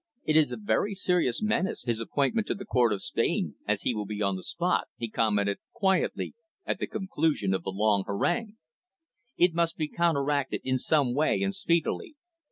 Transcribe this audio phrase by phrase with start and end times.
[0.25, 3.93] "It is a very serious menace, his appointment to the Court of Spain, as he
[3.93, 6.33] will be on the spot," he commented quietly
[6.65, 8.57] at the conclusion of the long harangue.
[9.37, 12.15] "It must be counteracted in some way and speedily.